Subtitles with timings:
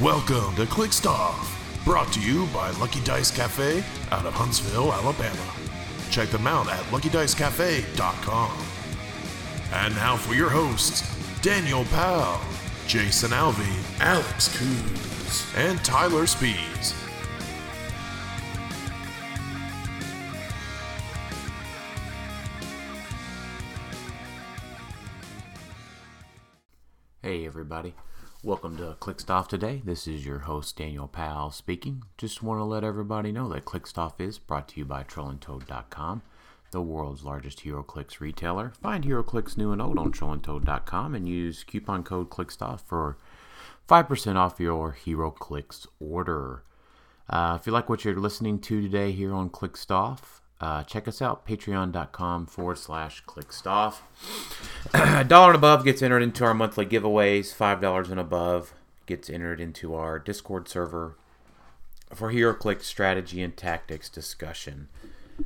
[0.00, 0.92] Welcome to Click
[1.84, 5.52] brought to you by Lucky Dice Cafe out of Huntsville, Alabama.
[6.10, 8.50] Check them out at luckydicecafé.com.
[9.74, 11.02] And now for your hosts,
[11.42, 12.40] Daniel Powell,
[12.86, 16.94] Jason Alvey, Alex Coos, and Tyler Spees.
[27.22, 27.92] Hey everybody,
[28.42, 29.82] welcome to Clixed Off today.
[29.84, 32.04] This is your host Daniel Powell speaking.
[32.16, 36.22] Just want to let everybody know that Clixed Off is brought to you by TrollandToad.com,
[36.70, 38.72] the world's largest HeroClix retailer.
[38.80, 43.18] Find HeroClix new and old on TrollandToad.com and use coupon code Clixed Off for
[43.86, 46.62] 5% off your HeroClix order.
[47.28, 51.08] Uh, if you like what you're listening to today here on Clixed Off, uh, check
[51.08, 53.96] us out, patreon.com forward slash clixedoff.
[54.94, 57.54] A dollar and above gets entered into our monthly giveaways.
[57.54, 58.74] $5 and above
[59.06, 61.16] gets entered into our Discord server
[62.14, 64.88] for HeroClix strategy and tactics discussion.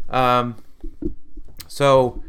[0.09, 0.57] Um,
[1.69, 2.23] so,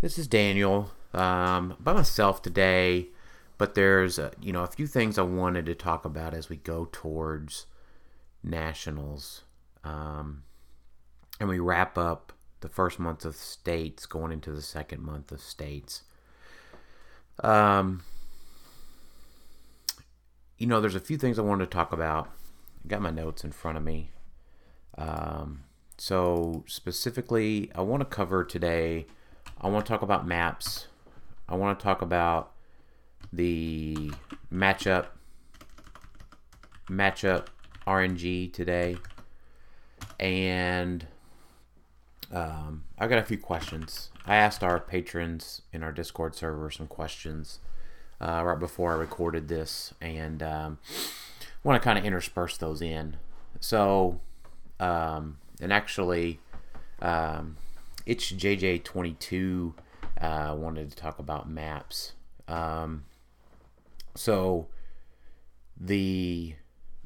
[0.00, 3.08] this is Daniel um, by myself today,
[3.58, 6.56] but there's a, you know a few things I wanted to talk about as we
[6.56, 7.66] go towards
[8.42, 9.42] nationals.
[9.84, 10.42] Um,
[11.44, 15.42] and we wrap up the first month of states going into the second month of
[15.42, 16.04] states.
[17.40, 18.02] Um,
[20.56, 22.30] you know, there's a few things I wanted to talk about.
[22.82, 24.10] I got my notes in front of me.
[24.96, 25.64] Um,
[25.98, 29.06] so specifically, I want to cover today.
[29.60, 30.86] I want to talk about maps.
[31.46, 32.52] I want to talk about
[33.34, 34.12] the
[34.50, 35.08] matchup
[36.88, 37.48] matchup
[37.86, 38.96] RNG today,
[40.18, 41.06] and
[42.32, 44.10] um, I got a few questions.
[44.26, 47.60] I asked our patrons in our Discord server some questions
[48.20, 50.78] uh, right before I recorded this, and um,
[51.62, 53.16] want to kind of intersperse those in.
[53.60, 54.20] So,
[54.80, 56.40] um, and actually,
[57.00, 57.56] um,
[58.06, 59.74] it's JJ22
[60.20, 62.12] uh, wanted to talk about maps.
[62.48, 63.04] Um,
[64.14, 64.68] so,
[65.78, 66.54] the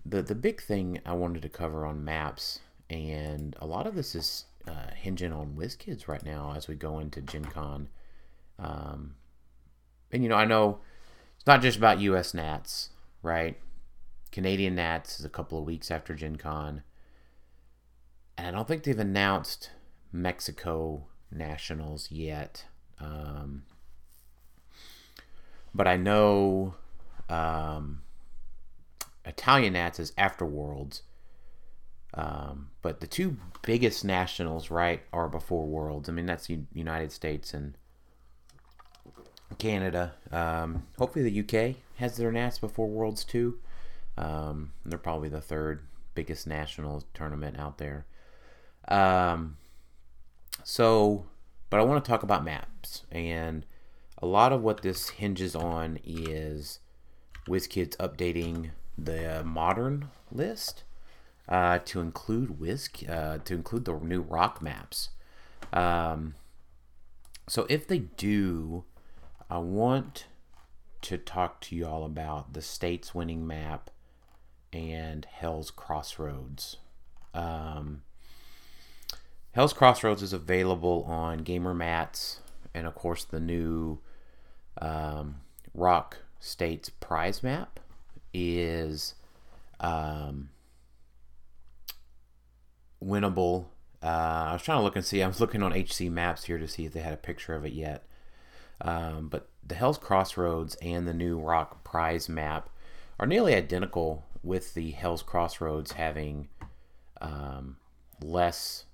[0.04, 4.14] the the big thing I wanted to cover on maps, and a lot of this
[4.14, 7.88] is uh, hinging on WizKids right now as we go into Gen Con.
[8.58, 9.14] Um,
[10.10, 10.80] and, you know, I know
[11.36, 12.90] it's not just about US Nats,
[13.22, 13.58] right?
[14.32, 16.82] Canadian Nats is a couple of weeks after Gen Con.
[18.36, 19.70] And I don't think they've announced
[20.12, 22.64] Mexico Nationals yet.
[23.00, 23.62] Um,
[25.74, 26.74] but I know
[27.28, 28.02] um,
[29.24, 31.02] Italian Nats is after Worlds.
[32.14, 36.08] Um, but the two biggest nationals, right, are before Worlds.
[36.08, 37.76] I mean, that's the United States and
[39.58, 40.14] Canada.
[40.32, 43.58] Um, hopefully, the UK has their Nats before Worlds too.
[44.16, 45.82] Um, they're probably the third
[46.14, 48.06] biggest national tournament out there.
[48.88, 49.56] Um,
[50.64, 51.26] so,
[51.70, 53.64] but I want to talk about maps, and
[54.20, 56.80] a lot of what this hinges on is
[57.46, 60.82] WizKids updating the modern list
[61.48, 65.10] uh, to include Whisk, uh, to include the new rock maps.
[65.72, 66.34] Um,
[67.48, 68.84] so if they do,
[69.50, 70.26] I want
[71.02, 73.90] to talk to you all about the state's winning map
[74.72, 76.76] and Hell's Crossroads.
[77.32, 78.02] Um,
[79.52, 82.40] Hell's Crossroads is available on Gamer Mats
[82.74, 83.98] and of course the new
[84.80, 85.40] um,
[85.74, 87.80] Rock States prize map
[88.32, 89.14] is
[89.80, 90.50] um,
[93.04, 93.66] winnable.
[94.02, 94.06] Uh,
[94.48, 95.22] I was trying to look and see.
[95.22, 97.64] I was looking on HC Maps here to see if they had a picture of
[97.64, 98.04] it yet.
[98.80, 102.70] Um, but the Hell's Crossroads and the new Rock Prize map
[103.18, 106.48] are nearly identical, with the Hell's Crossroads having
[107.20, 107.76] um,
[108.22, 108.84] less.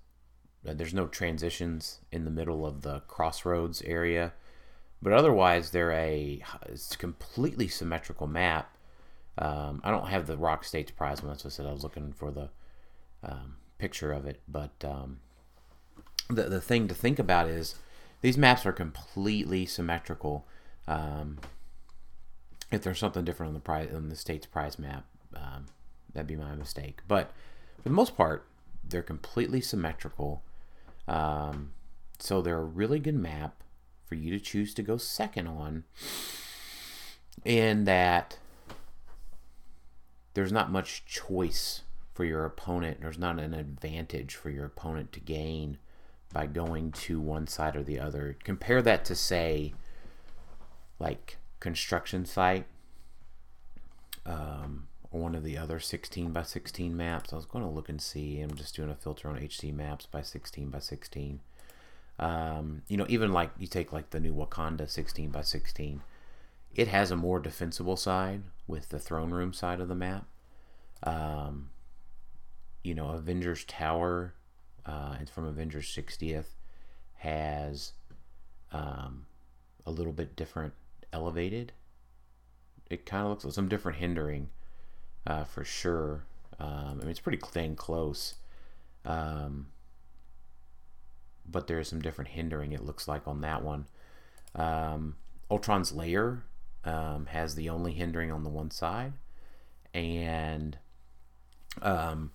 [0.66, 4.32] Uh, there's no transitions in the middle of the crossroads area,
[5.02, 8.74] but otherwise they're a it's a completely symmetrical map.
[9.36, 11.30] Um, I don't have the Rock States prize one.
[11.30, 12.48] What I said I was looking for the
[13.22, 14.40] um, picture of it.
[14.48, 15.18] But um,
[16.30, 17.74] the the thing to think about is
[18.22, 20.46] these maps are completely symmetrical.
[20.88, 21.38] Um,
[22.72, 25.04] if there's something different on the prize on the state's prize map,
[25.36, 25.66] um,
[26.14, 27.02] that'd be my mistake.
[27.06, 27.30] But
[27.76, 28.46] for the most part,
[28.82, 30.42] they're completely symmetrical.
[31.06, 31.72] Um,
[32.18, 33.62] so they're a really good map
[34.06, 35.84] for you to choose to go second on.
[37.44, 38.38] In that
[40.32, 41.82] there's not much choice
[42.14, 43.00] for your opponent.
[43.00, 45.78] There's not an advantage for your opponent to gain
[46.32, 48.36] by going to one side or the other.
[48.42, 49.74] Compare that to, say,
[50.98, 52.66] like construction site
[54.26, 57.32] um, or one of the other 16 by 16 maps.
[57.32, 58.40] I was going to look and see.
[58.40, 61.40] I'm just doing a filter on HC maps by 16 by 16.
[62.18, 66.00] Um, you know, even like you take like the new Wakanda 16 by 16,
[66.74, 70.26] it has a more defensible side with the throne room side of the map.
[71.02, 71.70] Um,
[72.84, 74.34] you know, Avengers Tower,
[74.86, 76.48] uh, it's from Avengers 60th,
[77.16, 77.92] has
[78.72, 79.26] um,
[79.86, 80.74] a little bit different
[81.12, 81.72] elevated.
[82.90, 84.50] It kind of looks like some different hindering
[85.26, 86.26] uh, for sure.
[86.60, 88.34] Um, I mean, it's pretty dang close.
[89.06, 89.68] Um,
[91.46, 93.86] but there's some different hindering, it looks like, on that one.
[94.54, 95.16] Um,
[95.50, 96.44] Ultron's layer
[96.84, 99.14] um, has the only hindering on the one side.
[99.92, 100.78] And
[101.82, 102.32] um,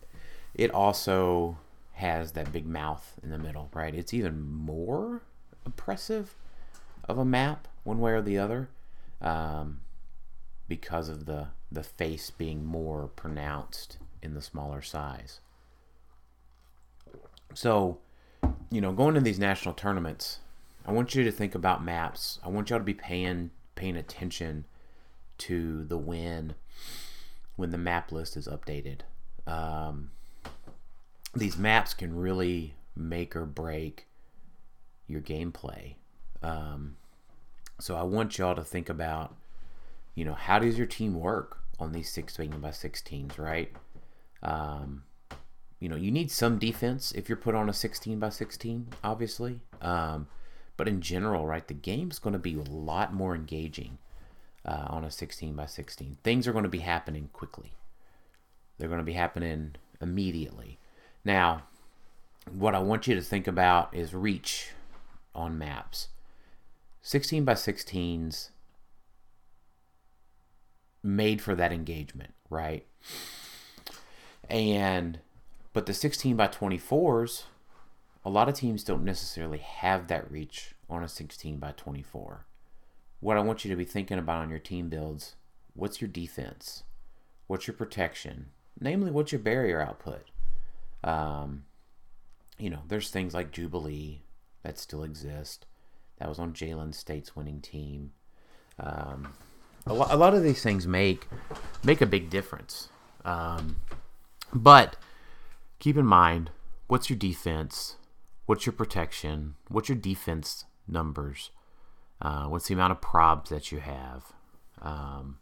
[0.60, 1.58] it also
[1.94, 3.96] has that big mouth in the middle, right?
[3.96, 5.22] It's even more
[5.66, 6.36] oppressive
[7.08, 8.70] of a map, one way or the other,
[9.22, 9.80] um,
[10.68, 15.40] because of the the face being more pronounced in the smaller size.
[17.54, 18.00] So,
[18.72, 20.40] you know, going to these national tournaments,
[20.86, 22.40] I want you to think about maps.
[22.44, 24.66] I want y'all to be paying paying attention
[25.38, 26.56] to the win
[27.56, 29.02] when the map list is updated.
[29.48, 30.12] Um,
[31.36, 34.08] these maps can really make or break
[35.08, 35.96] your gameplay.
[36.42, 36.98] Um,
[37.80, 39.36] so I want y'all to think about,
[40.16, 43.72] you know, how does your team work on these 16 by 16s, right?
[44.44, 45.04] Um,
[45.80, 49.62] you know, you need some defense if you're put on a 16 by 16, obviously.
[49.82, 50.28] Um,
[50.76, 53.98] but in general, right, the game's going to be a lot more engaging
[54.66, 56.18] uh, on a 16 by 16.
[56.24, 57.74] Things are going to be happening quickly.
[58.78, 60.79] They're going to be happening immediately.
[61.30, 61.62] Now,
[62.52, 64.72] what I want you to think about is reach
[65.36, 66.08] on maps.
[67.04, 68.50] 16 by 16s
[71.04, 72.88] made for that engagement, right?
[74.50, 75.20] And
[75.72, 77.44] but the 16 by 24s,
[78.26, 82.48] a lot of teams don't necessarily have that reach on a 16 by 24.
[83.20, 85.36] What I want you to be thinking about on your team builds,
[85.76, 86.86] what's your defense?
[87.46, 88.48] What's your protection?
[88.80, 90.26] Namely, what's your barrier output?
[91.04, 91.64] Um,
[92.58, 94.24] you know, there's things like Jubilee
[94.64, 95.66] that still exist.
[96.18, 98.12] That was on Jalen State's winning team.
[98.80, 99.34] Um,
[99.86, 101.28] a, lo- a, lot of these things make
[101.84, 102.90] make a big difference.
[103.26, 103.78] Um,
[104.54, 104.98] but
[105.80, 106.52] keep in mind,
[106.88, 107.96] what's your defense?
[108.46, 109.56] What's your protection?
[109.68, 111.52] What's your defense numbers?
[112.22, 114.34] Uh, what's the amount of probs that you have?
[114.82, 115.38] Um,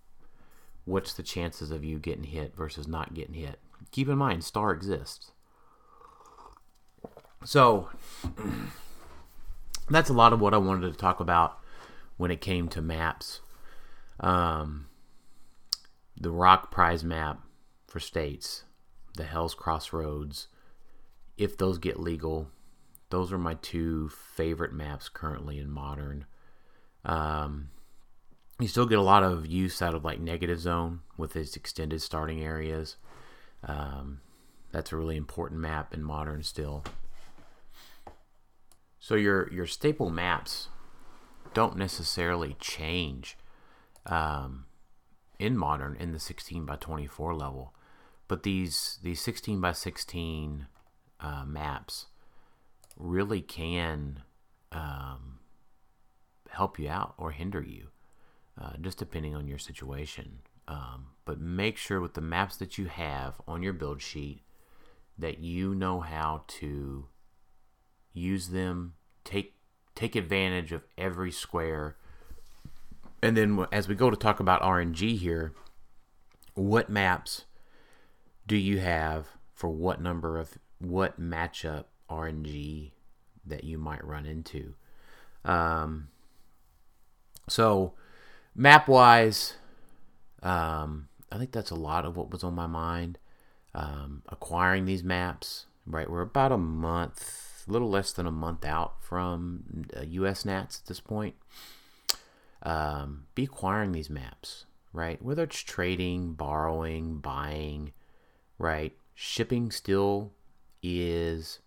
[0.86, 3.59] what's the chances of you getting hit versus not getting hit?
[3.92, 5.31] Keep in mind, star exists.
[7.44, 7.89] So
[9.89, 11.60] that's a lot of what I wanted to talk about
[12.18, 13.42] when it came to maps.
[14.19, 14.88] Um,
[16.19, 17.42] the Rock Prize map
[17.88, 18.63] for states,
[19.16, 20.48] the Hell's Crossroads,
[21.38, 22.50] if those get legal,
[23.10, 26.25] those are my two favorite maps currently in modern.
[27.06, 27.69] Um,
[28.60, 32.01] you still get a lot of use out of like negative zone with its extended
[32.01, 32.98] starting areas.
[33.63, 34.22] Um,
[34.72, 36.83] that's a really important map in modern still.
[39.07, 40.68] So your your staple maps
[41.54, 43.37] don't necessarily change
[44.06, 44.66] um,
[45.40, 47.73] in modern in the 16 by 24 level,
[48.28, 50.68] but these these 16 by 16
[51.21, 52.07] uh, maps
[52.97, 54.23] really can
[54.73, 55.40] um,
[56.49, 57.87] help you out or hinder you,
[58.61, 60.40] uh, just depending on your situation.
[60.68, 64.42] Um, but make sure with the maps that you have on your build sheet
[65.18, 67.07] that you know how to
[68.18, 68.94] use them,
[69.24, 69.54] take
[69.95, 71.95] take advantage of every square.
[73.21, 75.54] And then as we go to talk about RNG here,
[76.54, 77.45] what maps
[78.45, 82.92] do you have for what number of what matchup RNG
[83.45, 84.76] that you might run into?
[85.44, 86.09] Um,
[87.50, 87.94] so
[88.56, 89.56] map wise,
[90.44, 93.18] um, I think that's a lot of what was on my mind.
[93.74, 96.09] Um, acquiring these maps, right?
[96.09, 100.80] We're about a month a little less than a month out from uh, US Nats
[100.81, 101.36] at this point.
[102.64, 105.21] Um, be acquiring these maps, right?
[105.21, 107.92] Whether it's trading, borrowing, buying,
[108.57, 108.94] right?
[109.14, 110.33] Shipping still
[110.81, 111.59] is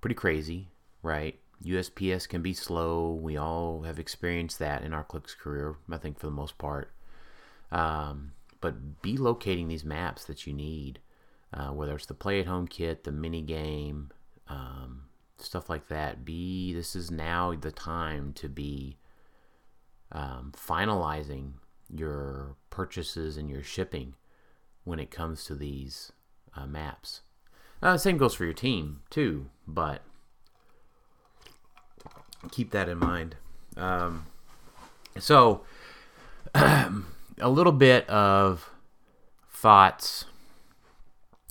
[0.00, 0.68] pretty crazy,
[1.02, 1.38] right?
[1.64, 3.12] USPS can be slow.
[3.12, 6.92] We all have experienced that in our Clix career, I think, for the most part.
[7.72, 11.00] Um, but be locating these maps that you need,
[11.52, 14.10] uh, whether it's the play at home kit, the mini game,
[14.48, 15.07] um,
[15.38, 16.24] stuff like that.
[16.24, 18.98] Be this is now the time to be
[20.12, 21.52] um, finalizing
[21.94, 24.14] your purchases and your shipping
[24.84, 26.12] when it comes to these
[26.56, 27.22] uh, maps.
[27.82, 30.02] Uh, same goes for your team too, but
[32.50, 33.36] keep that in mind.
[33.76, 34.26] Um,
[35.18, 35.62] so,
[36.54, 36.90] a
[37.40, 38.70] little bit of
[39.50, 40.24] thoughts,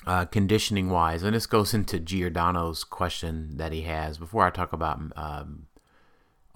[0.08, 4.72] uh, conditioning wise, and this goes into Giordano's question that he has before I talk
[4.72, 5.68] about um,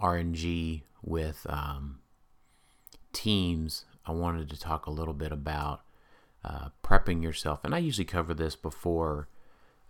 [0.01, 2.00] RNG with um,
[3.12, 3.84] teams.
[4.05, 5.81] I wanted to talk a little bit about
[6.46, 9.27] uh, prepping yourself, and I usually cover this before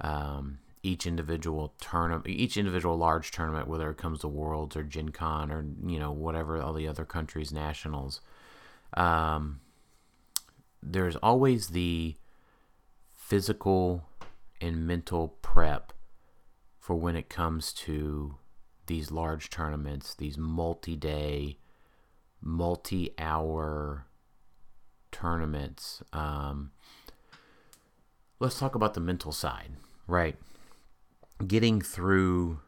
[0.02, 5.10] um, each individual tournament, each individual large tournament, whether it comes to Worlds or Gen
[5.10, 8.22] Con or you know whatever all the other countries' nationals.
[8.96, 9.62] Um,
[10.82, 12.16] there's always the
[13.32, 14.04] physical
[14.60, 15.94] and mental prep
[16.78, 18.36] for when it comes to
[18.88, 21.58] these large tournaments, these multi-day,
[22.42, 24.06] multi-hour
[25.14, 26.04] tournaments.
[26.12, 26.72] Um,
[28.42, 30.36] let's talk about the mental side, right?
[31.48, 32.60] getting through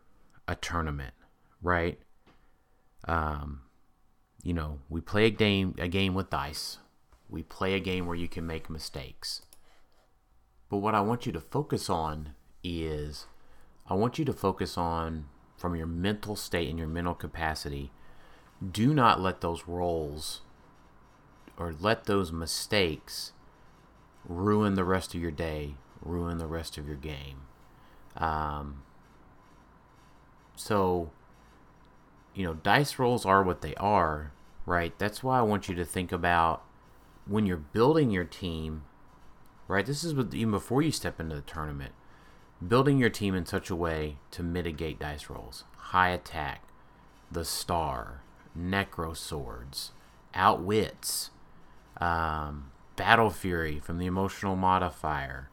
[0.47, 1.13] a tournament,
[1.61, 1.99] right?
[3.05, 3.63] Um,
[4.43, 6.77] you know, we play a game a game with dice.
[7.29, 9.41] We play a game where you can make mistakes.
[10.73, 13.27] But what I want you to focus on is
[13.87, 15.25] I want you to focus on
[15.55, 17.91] from your mental state and your mental capacity.
[18.71, 20.41] Do not let those rolls
[21.59, 23.33] or let those mistakes
[24.27, 27.41] ruin the rest of your day, ruin the rest of your game.
[28.17, 28.81] Um,
[30.55, 31.11] so,
[32.33, 34.31] you know, dice rolls are what they are,
[34.65, 34.97] right?
[34.97, 36.63] That's why I want you to think about
[37.27, 38.85] when you're building your team,
[39.73, 39.87] right?
[39.87, 41.93] This is even before you step into the tournament,
[42.65, 45.63] building your team in such a way to mitigate dice rolls.
[45.75, 46.61] High attack,
[47.31, 48.21] the star,
[48.57, 49.91] necro swords,
[50.35, 51.31] outwits,
[51.99, 55.49] um, battle fury from the emotional modifier,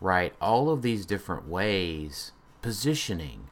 [0.00, 0.34] right?
[0.40, 2.30] All of these different ways,
[2.62, 3.48] positioning,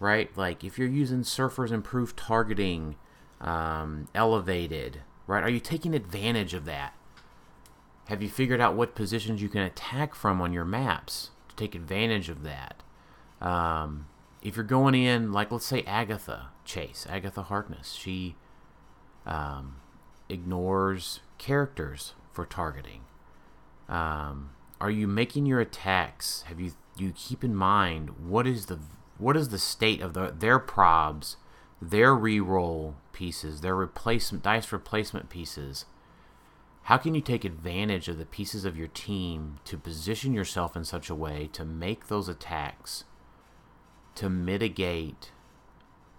[0.00, 0.36] right?
[0.36, 2.96] Like if you're using Surfer's improved targeting,
[3.40, 5.44] um, elevated, right?
[5.44, 6.94] Are you taking advantage of that?
[8.08, 11.74] Have you figured out what positions you can attack from on your maps to take
[11.74, 12.82] advantage of that?
[13.40, 14.06] Um,
[14.42, 18.36] if you're going in, like let's say Agatha Chase, Agatha Harkness, she
[19.26, 19.76] um,
[20.28, 23.02] ignores characters for targeting.
[23.88, 26.42] Um, are you making your attacks?
[26.42, 28.78] Have you you keep in mind what is the
[29.18, 31.36] what is the state of the, their probs,
[31.80, 35.86] their reroll pieces, their replacement dice replacement pieces?
[36.86, 40.84] How can you take advantage of the pieces of your team to position yourself in
[40.84, 43.02] such a way to make those attacks
[44.14, 45.32] to mitigate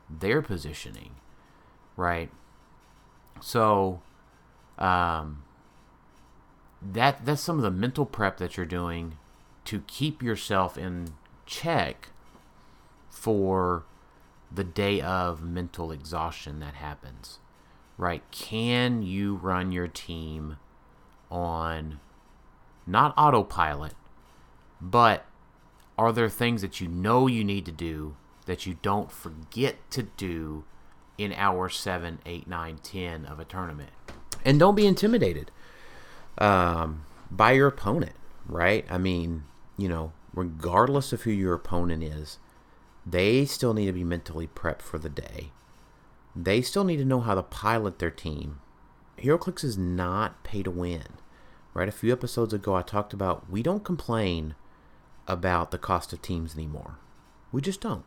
[0.10, 1.16] their positioning,
[1.96, 2.30] right?
[3.40, 4.02] So,
[4.78, 5.44] um,
[6.82, 9.18] that that's some of the mental prep that you're doing
[9.64, 11.14] to keep yourself in
[11.46, 12.10] check
[13.10, 13.86] for
[14.52, 17.40] the day of mental exhaustion that happens
[17.98, 20.58] right can you run your team
[21.30, 22.00] on
[22.86, 23.94] not autopilot
[24.80, 25.26] but
[25.98, 30.04] are there things that you know you need to do that you don't forget to
[30.04, 30.64] do
[31.18, 33.90] in hour 7 8 9 10 of a tournament
[34.46, 35.52] and don't be intimidated
[36.38, 38.14] um, by your opponent,
[38.48, 38.86] right?
[38.90, 39.44] I mean,
[39.78, 42.40] you know, regardless of who your opponent is,
[43.06, 45.52] they still need to be mentally prepped for the day.
[46.40, 48.60] They still need to know how to pilot their team.
[49.18, 51.08] HeroClix is not pay to win,
[51.74, 51.90] right?
[51.90, 54.54] A few episodes ago, I talked about we don't complain
[55.28, 57.00] about the cost of teams anymore.
[57.52, 58.04] We just don't.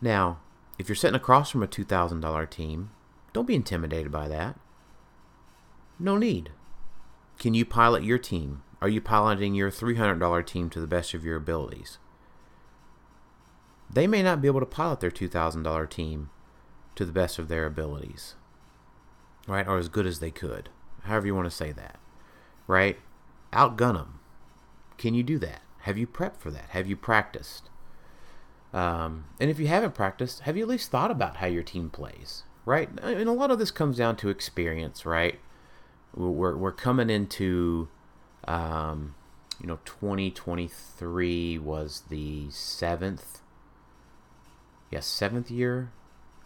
[0.00, 0.40] Now,
[0.78, 2.90] if you're sitting across from a $2,000 team,
[3.34, 4.58] don't be intimidated by that.
[5.98, 6.50] No need.
[7.38, 8.62] Can you pilot your team?
[8.80, 11.98] Are you piloting your $300 team to the best of your abilities?
[13.92, 16.30] They may not be able to pilot their $2,000 team
[16.96, 18.34] to the best of their abilities,
[19.46, 19.66] right?
[19.66, 20.68] Or as good as they could,
[21.02, 21.98] however you want to say that,
[22.66, 22.98] right?
[23.52, 24.20] Outgun them.
[24.98, 25.62] Can you do that?
[25.80, 26.70] Have you prepped for that?
[26.70, 27.68] Have you practiced?
[28.72, 31.90] Um, and if you haven't practiced, have you at least thought about how your team
[31.90, 32.88] plays, right?
[33.02, 35.38] And a lot of this comes down to experience, right?
[36.16, 37.88] we're we're coming into
[38.46, 39.14] um,
[39.60, 43.40] you know 2023 was the seventh
[44.90, 45.90] yes seventh year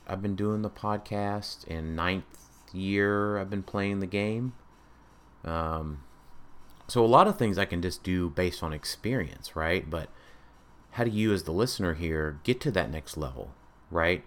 [0.08, 2.24] I've been doing the podcast and ninth
[2.72, 4.54] year I've been playing the game.
[5.44, 6.02] Um,
[6.86, 9.88] so a lot of things I can just do based on experience right?
[9.88, 10.08] But
[10.92, 13.52] how do you as the listener here get to that next level
[13.90, 14.24] right?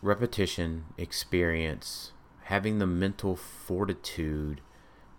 [0.00, 2.12] Repetition experience
[2.44, 4.60] having the mental fortitude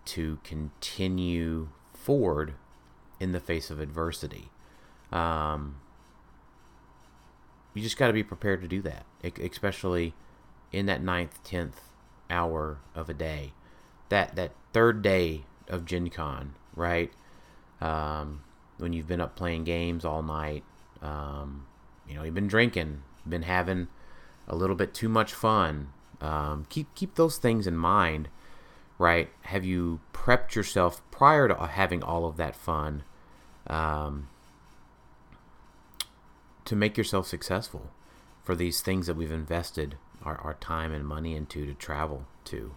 [0.06, 2.56] to continue forward
[3.20, 4.50] in the face of adversity.
[5.12, 5.76] Um,
[7.74, 10.14] you just got to be prepared to do that, especially
[10.72, 11.82] in that ninth, tenth
[12.30, 13.54] hour of a day.
[14.10, 17.12] That that third day of Gen Con, right?
[17.80, 18.42] Um,
[18.78, 20.64] when you've been up playing games all night,
[21.02, 21.68] um,
[22.08, 23.88] you know, you've been drinking, been having
[24.48, 25.90] a little bit too much fun.
[26.22, 28.30] Um, keep keep those things in mind,
[28.98, 29.30] right?
[29.44, 33.04] Have you prepped yourself prior to having all of that fun
[33.68, 34.28] um,
[36.66, 37.90] to make yourself successful
[38.44, 42.74] for these things that we've invested our, our time and money into to travel to?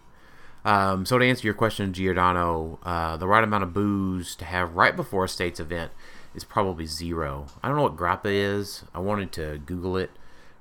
[0.65, 4.75] Um, so to answer your question, Giordano, uh, the right amount of booze to have
[4.75, 5.91] right before a state's event
[6.35, 7.47] is probably zero.
[7.63, 8.85] I don't know what grappa is.
[8.95, 10.11] I wanted to Google it,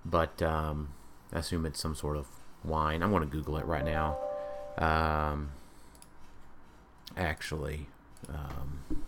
[0.03, 0.89] but um,
[1.31, 2.27] I assume it's some sort of
[2.63, 3.03] wine.
[3.03, 4.17] I'm going to Google it right now.
[4.77, 5.51] Um,
[7.15, 7.87] actually,
[8.27, 9.03] um,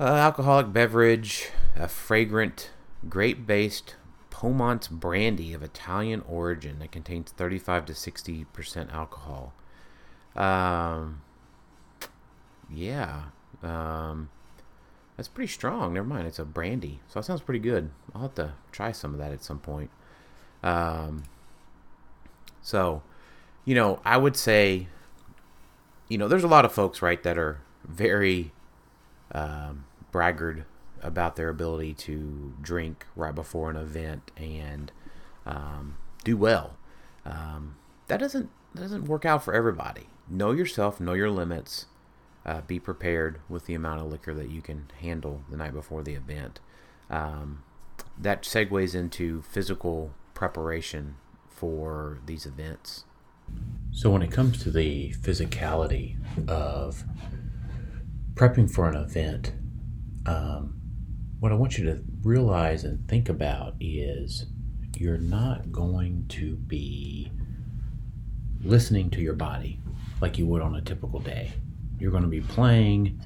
[0.00, 2.70] uh, alcoholic beverage, a fragrant,
[3.08, 3.96] grape-based
[4.30, 9.52] pomace brandy of Italian origin that contains 35 to 60 percent alcohol.
[10.34, 11.20] Um,
[12.72, 13.24] yeah,
[13.62, 14.30] um,
[15.18, 15.92] that's pretty strong.
[15.92, 17.90] Never mind, it's a brandy, so that sounds pretty good.
[18.14, 19.90] I'll have to try some of that at some point.
[20.62, 21.24] Um,
[22.62, 23.02] so,
[23.66, 24.88] you know, I would say,
[26.08, 28.52] you know, there's a lot of folks, right, that are very
[29.32, 30.64] um, braggart
[31.02, 34.92] about their ability to drink right before an event and
[35.46, 36.76] um, do well.
[37.24, 37.76] Um,
[38.08, 40.08] that doesn't that doesn't work out for everybody.
[40.28, 41.86] Know yourself, know your limits.
[42.46, 46.02] Uh, be prepared with the amount of liquor that you can handle the night before
[46.02, 46.58] the event.
[47.10, 47.64] Um,
[48.18, 51.16] that segues into physical preparation
[51.48, 53.04] for these events.
[53.92, 56.16] So, when it comes to the physicality
[56.48, 57.04] of
[58.34, 59.52] prepping for an event,
[60.26, 60.80] um,
[61.40, 64.46] what I want you to realize and think about is
[64.96, 67.32] you're not going to be
[68.62, 69.80] listening to your body
[70.20, 71.52] like you would on a typical day.
[71.98, 73.20] You're going to be playing,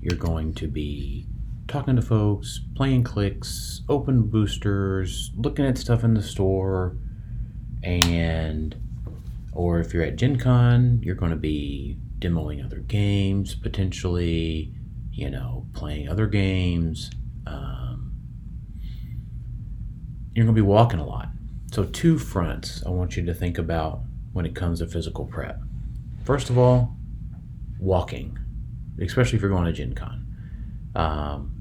[0.00, 1.26] you're going to be
[1.68, 6.96] talking to folks, playing clicks, open boosters, looking at stuff in the store,
[7.82, 8.74] and
[9.52, 14.74] or if you're at Gen Con, you're going to be demoing other games potentially,
[15.12, 17.10] you know, playing other games,
[17.46, 18.12] um,
[20.32, 21.28] you're going to be walking a lot.
[21.72, 24.00] So, two fronts I want you to think about
[24.32, 25.60] when it comes to physical prep.
[26.24, 26.96] First of all,
[27.78, 28.38] walking,
[29.00, 30.26] especially if you're going to Gen Con.
[30.94, 31.56] Um,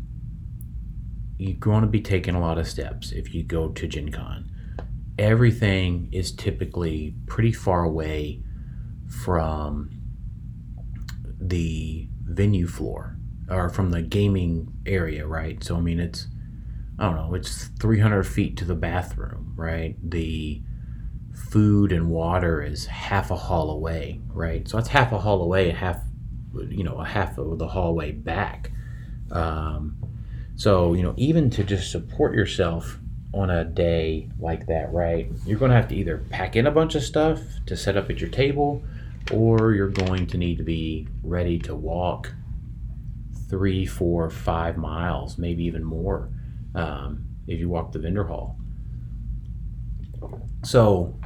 [1.37, 4.49] you're going to be taking a lot of steps if you go to Gen Con.
[5.17, 8.43] Everything is typically pretty far away
[9.23, 9.91] from
[11.39, 13.18] the venue floor
[13.49, 15.63] or from the gaming area, right?
[15.63, 16.27] So I mean, it's
[16.97, 19.95] I don't know, it's 300 feet to the bathroom, right?
[20.09, 20.61] The
[21.33, 24.67] food and water is half a hall away, right?
[24.67, 26.01] So that's half a hall away, half
[26.53, 28.71] you know, a half of the hallway back.
[29.31, 29.97] Um,
[30.55, 32.99] so you know, even to just support yourself
[33.33, 35.31] on a day like that, right?
[35.45, 38.09] You're going to have to either pack in a bunch of stuff to set up
[38.09, 38.83] at your table,
[39.31, 42.33] or you're going to need to be ready to walk
[43.49, 46.29] three, four, five miles, maybe even more,
[46.75, 48.57] um, if you walk the vendor hall.
[50.63, 51.17] So,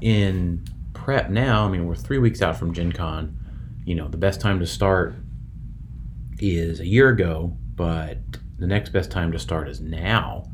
[0.00, 0.64] in
[0.94, 3.36] prep now, I mean, we're three weeks out from Gen Con.
[3.84, 5.16] You know, the best time to start
[6.38, 8.18] is a year ago, but
[8.58, 10.50] the next best time to start is now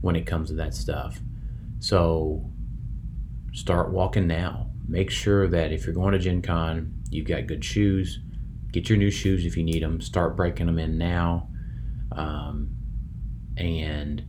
[0.00, 1.20] when it comes to that stuff.
[1.80, 2.50] So,
[3.52, 4.70] start walking now.
[4.86, 8.20] Make sure that if you're going to Gen Con, you've got good shoes,
[8.72, 10.00] get your new shoes if you need them.
[10.00, 11.48] Start breaking them in now.
[12.12, 12.70] Um,
[13.56, 14.24] and,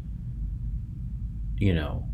[1.57, 2.07] you know,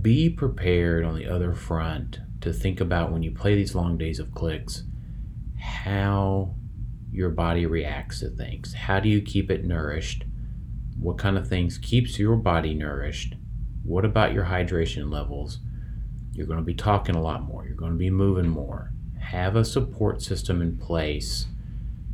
[0.00, 4.18] be prepared on the other front to think about when you play these long days
[4.18, 4.84] of clicks
[5.58, 6.54] how
[7.10, 8.74] your body reacts to things.
[8.74, 10.24] How do you keep it nourished?
[10.98, 13.34] What kind of things keeps your body nourished?
[13.82, 15.60] What about your hydration levels?
[16.32, 17.64] You're going to be talking a lot more.
[17.64, 18.93] You're going to be moving more
[19.24, 21.46] have a support system in place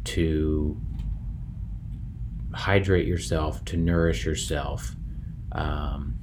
[0.05, 0.81] to
[2.55, 4.94] hydrate yourself, to nourish yourself.
[5.53, 6.18] Um,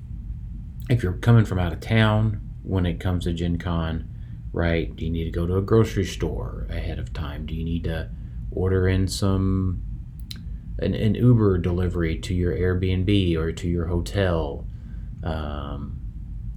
[0.90, 4.08] if you're coming from out of town when it comes to Gen Con,
[4.54, 4.94] right?
[4.96, 7.46] Do you need to go to a grocery store ahead of time?
[7.46, 8.10] Do you need to
[8.52, 9.84] order in some
[10.80, 14.66] an, an Uber delivery to your Airbnb or to your hotel?
[15.24, 16.00] Um,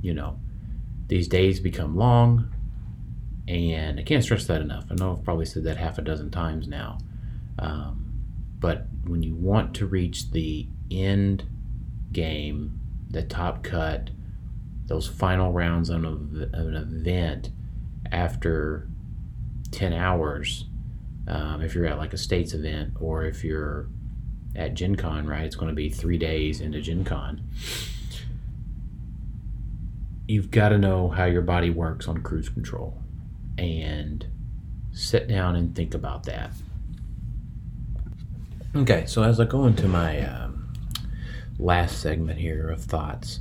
[0.00, 0.38] you know,
[1.08, 2.54] these days become long
[3.50, 4.84] And I can't stress that enough.
[4.92, 6.98] I know I've probably said that half a dozen times now.
[7.58, 8.12] Um,
[8.60, 11.42] but when you want to reach the end
[12.12, 12.78] game,
[13.10, 14.10] the top cut,
[14.86, 17.50] those final rounds of an event
[18.12, 18.86] after
[19.72, 20.66] 10 hours,
[21.26, 23.88] um, if you're at like a states event or if you're
[24.54, 25.42] at Gen Con, right?
[25.44, 27.42] It's going to be three days into Gen Con.
[30.28, 32.96] You've got to know how your body works on cruise control
[33.60, 34.26] and
[34.92, 36.50] sit down and think about that.
[38.74, 40.72] Okay, so as I go into my um,
[41.58, 43.40] last segment here of thoughts,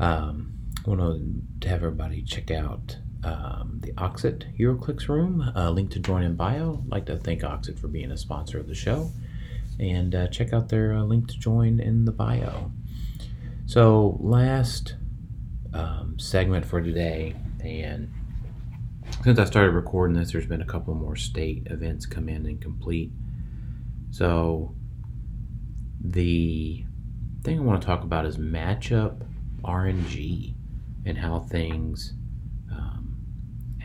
[0.00, 0.52] um,
[0.84, 5.50] I want to have everybody check out um, the Auxxit HeroClix room.
[5.56, 6.82] Uh, link to join in bio.
[6.88, 9.10] Like to thank Auxxit for being a sponsor of the show.
[9.80, 12.70] And uh, check out their uh, link to join in the bio.
[13.66, 14.94] So, last
[15.72, 18.12] um, segment for today, and
[19.22, 22.60] since I started recording this, there's been a couple more state events come in and
[22.60, 23.10] complete.
[24.10, 24.74] So,
[26.00, 26.84] the
[27.42, 29.26] thing I want to talk about is matchup
[29.62, 30.54] RNG
[31.06, 32.14] and how things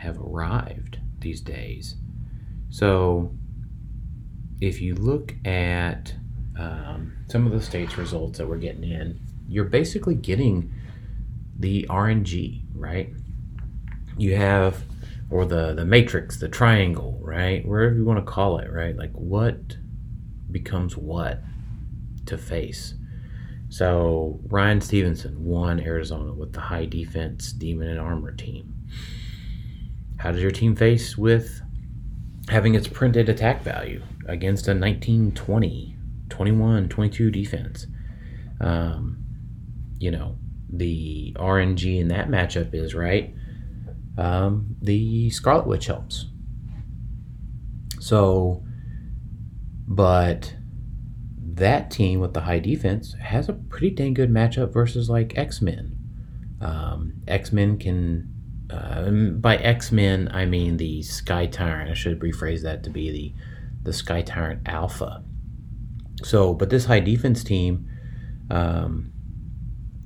[0.00, 1.96] have arrived these days.
[2.70, 3.36] So,
[4.60, 6.14] if you look at
[6.58, 10.72] um, some of the states' results that we're getting in, you're basically getting
[11.58, 13.12] the RNG, right?
[14.20, 14.84] You have,
[15.30, 17.66] or the the matrix, the triangle, right?
[17.66, 18.96] Wherever you want to call it, right?
[18.96, 19.76] Like what
[20.50, 21.42] becomes what
[22.26, 22.94] to face.
[23.70, 28.74] So Ryan Stevenson won Arizona with the high defense demon and armor team.
[30.18, 31.62] How does your team face with
[32.48, 35.96] having its printed attack value against a 1920,
[36.28, 37.86] 21, 22 defense?
[38.60, 39.24] Um,
[39.98, 40.36] you know,
[40.68, 43.34] the RNG in that matchup is right.
[44.20, 46.26] Um, the Scarlet Witch helps.
[48.00, 48.62] So,
[49.88, 50.54] but
[51.54, 55.62] that team with the high defense has a pretty dang good matchup versus like X
[55.62, 55.96] Men.
[56.60, 58.30] Um, X Men can
[58.70, 61.90] uh, by X Men, I mean the Sky Tyrant.
[61.90, 63.34] I should rephrase that to be the
[63.82, 65.24] the Sky Tyrant Alpha.
[66.22, 67.88] So, but this high defense team
[68.50, 69.12] um,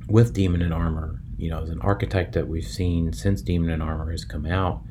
[0.08, 3.82] with Demon and Armor, you know, is an architect that we've seen since Demon and
[3.82, 4.82] Armor has come out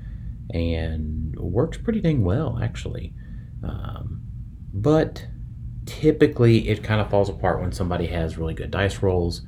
[0.52, 3.12] and works pretty dang well, actually.
[3.64, 4.22] Um,
[4.72, 5.26] but
[5.88, 9.42] typically, it kind of falls apart when somebody has really good dice rolls.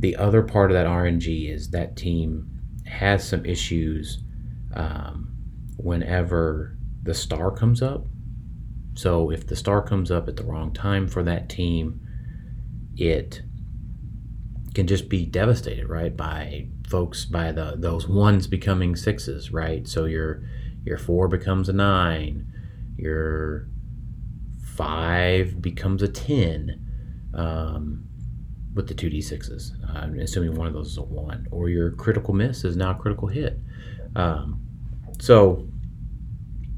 [0.00, 2.50] The other part of that RNG is that team
[2.84, 4.18] has some issues
[4.74, 5.36] um,
[5.76, 8.06] whenever the star comes up.
[8.94, 12.00] So if the star comes up at the wrong time for that team,
[12.96, 13.42] it
[14.78, 16.16] can just be devastated, right?
[16.16, 19.88] By folks by the those ones becoming sixes, right?
[19.88, 20.44] So your
[20.84, 22.46] your four becomes a nine,
[22.96, 23.66] your
[24.62, 26.86] five becomes a ten.
[27.34, 28.04] Um,
[28.74, 31.48] with the 2d6s, uh, assuming one of those is a 1.
[31.50, 33.58] Or your critical miss is now a critical hit.
[34.14, 34.60] Um,
[35.18, 35.66] so,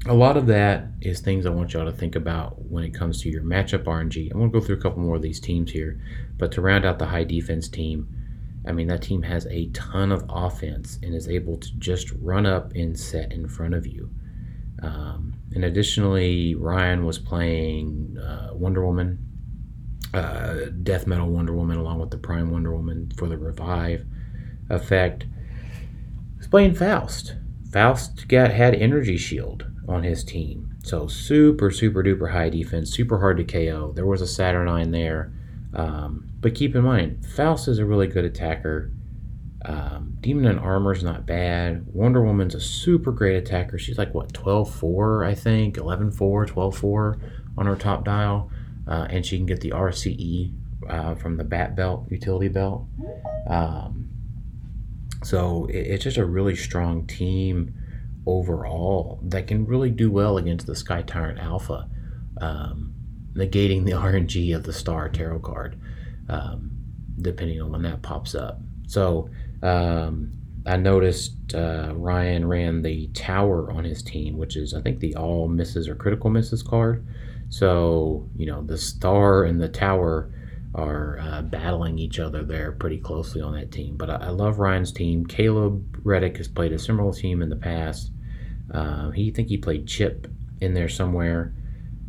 [0.07, 3.21] a lot of that is things I want y'all to think about when it comes
[3.21, 4.31] to your matchup RNG.
[4.31, 6.01] I'm to go through a couple more of these teams here.
[6.37, 8.07] But to round out the high defense team,
[8.65, 12.45] I mean, that team has a ton of offense and is able to just run
[12.45, 14.09] up and set in front of you.
[14.81, 19.19] Um, and additionally, Ryan was playing uh, Wonder Woman
[20.13, 24.05] uh, death metal Wonder Woman along with the Prime Wonder Woman for the revive
[24.69, 25.25] effect.
[26.37, 27.35] He's playing Faust.
[27.71, 30.77] Faust got had energy shield on his team.
[30.83, 33.91] So super, super duper high defense, super hard to KO.
[33.95, 35.33] There was a Saturnyne there.
[35.73, 38.91] Um, but keep in mind, Faust is a really good attacker.
[39.63, 41.85] Um, Demon and Armor is not bad.
[41.93, 43.77] Wonder Woman's a super great attacker.
[43.77, 45.77] She's like, what, 12 4, I think?
[45.77, 47.17] 11 4, 12 4
[47.57, 48.51] on her top dial
[48.87, 50.53] uh, and she can get the RCE
[50.89, 52.85] uh, from the Bat Belt utility belt.
[53.47, 54.09] Um,
[55.23, 57.73] so it, it's just a really strong team
[58.25, 61.87] overall that can really do well against the Sky Tyrant Alpha,
[62.39, 62.93] um,
[63.33, 65.79] negating the RNG of the Star Tarot card,
[66.29, 66.71] um,
[67.19, 68.59] depending on when that pops up.
[68.87, 69.29] So
[69.63, 70.31] um,
[70.65, 75.15] I noticed uh, Ryan ran the Tower on his team, which is I think the
[75.15, 77.05] all misses or critical misses card.
[77.49, 80.31] So, you know, the star and the tower
[80.73, 83.97] are uh, battling each other there pretty closely on that team.
[83.97, 85.25] But I, I, love Ryan's team.
[85.25, 88.11] Caleb Reddick has played a similar team in the past.
[88.73, 90.27] Uh, he think he played Chip
[90.61, 91.53] in there somewhere.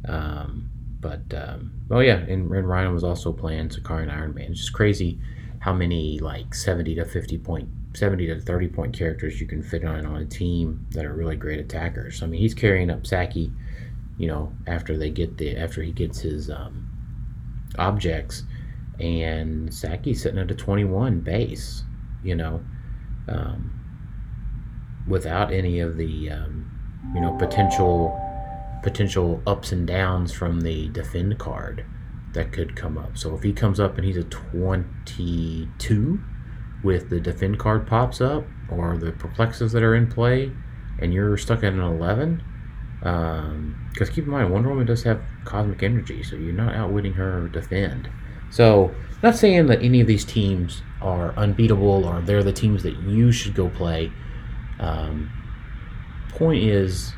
[0.07, 0.71] Um,
[1.01, 4.53] but um, oh yeah, and, and, Ryan was also playing Sakari and Iron Man.
[4.53, 5.19] It's just crazy
[5.59, 9.85] how many like 70 to 50 point 70 to 30 point characters you can fit
[9.85, 12.23] on on a team that are really great attackers.
[12.23, 13.53] I mean, he's carrying up Saki,
[14.17, 16.89] you know, after they get the after he gets his um,
[17.79, 18.45] objects,
[18.99, 21.85] and Saki's sitting at a 21 base,
[22.23, 22.63] you know,
[23.29, 23.81] um,
[25.07, 26.71] without any of the um,
[27.15, 28.19] you know potential
[28.83, 31.85] potential ups and downs from the defend card
[32.33, 33.17] that could come up.
[33.17, 36.21] So if he comes up and he's a 22
[36.83, 40.51] with the defend card pops up or the perplexes that are in play
[40.99, 42.43] and you're stuck at an 11
[42.99, 47.13] because um, keep in mind wonder woman does have cosmic energy so you're not outwitting
[47.13, 48.09] her defend
[48.53, 52.97] so not saying that any of these teams are unbeatable or they're the teams that
[52.99, 54.13] you should go play
[54.79, 55.29] um,
[56.29, 57.13] point is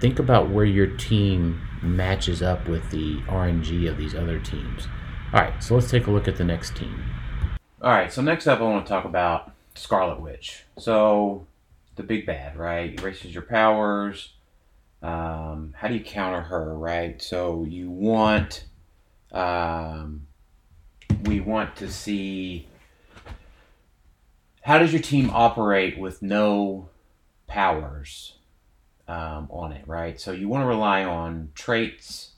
[0.00, 4.86] think about where your team matches up with the rng of these other teams
[5.32, 7.02] all right so let's take a look at the next team
[7.82, 10.62] all right, so next up, I want to talk about Scarlet Witch.
[10.78, 11.48] So,
[11.96, 12.96] the big bad, right?
[12.96, 14.34] Erases your powers.
[15.02, 17.20] Um, how do you counter her, right?
[17.20, 18.66] So, you want,
[19.32, 20.28] um,
[21.24, 22.68] we want to see
[24.62, 26.88] how does your team operate with no
[27.46, 28.36] powers
[29.08, 30.20] um, on it, right?
[30.20, 32.32] So, you want to rely on traits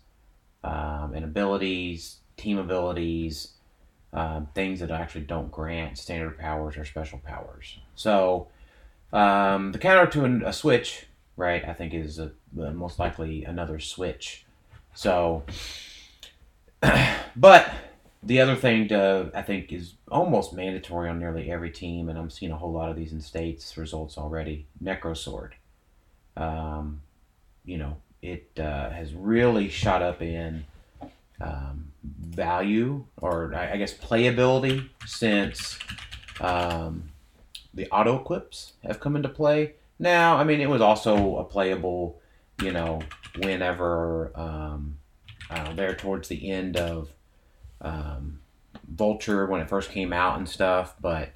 [0.62, 3.54] um, and abilities, team abilities
[4.14, 7.78] um, things that actually don't grant standard powers or special powers.
[7.96, 8.48] So
[9.12, 11.06] um, the counter to an, a switch,
[11.36, 14.46] right, I think is a, most likely another switch.
[14.94, 15.42] So,
[17.36, 17.72] but
[18.24, 22.30] the other thing to, I think is almost mandatory on nearly every team, and I'm
[22.30, 24.66] seeing a whole lot of these in states results already.
[24.82, 25.52] Necrosword.
[26.36, 27.02] Um,
[27.64, 30.64] you know, it uh, has really shot up in
[31.40, 35.78] um, value or I guess playability since
[36.40, 37.10] um,
[37.72, 39.74] the auto equips have come into play.
[39.98, 42.20] Now, I mean, it was also a playable,
[42.62, 43.00] you know,
[43.38, 44.96] whenever um,
[45.50, 47.08] know, there towards the end of
[47.80, 48.40] um,
[48.88, 51.30] Vulture when it first came out and stuff, but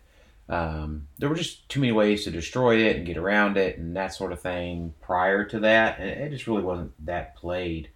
[0.49, 3.97] um, there were just too many ways to destroy it and get around it and
[3.97, 7.91] that sort of thing prior to that, and it just really wasn't that played.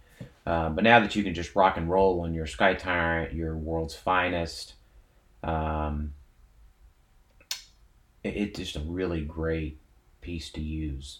[0.45, 3.55] Uh, but now that you can just rock and roll on your Sky Tyrant, your
[3.55, 4.73] world's finest,
[5.41, 6.13] um,
[8.23, 9.79] it, it's just a really great
[10.21, 11.19] piece to use.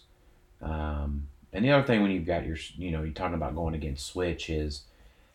[0.60, 3.74] Um, and the other thing when you've got your, you know, you're talking about going
[3.74, 4.82] against Switch is